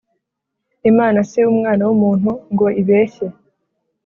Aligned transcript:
Imana 0.89 1.19
si 1.29 1.39
umwana 1.51 1.81
wumuntu 1.89 2.31
ngo 2.53 2.67
ibeshye 2.81 3.27